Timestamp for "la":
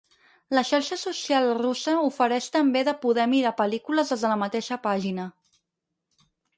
0.57-0.61, 4.35-4.43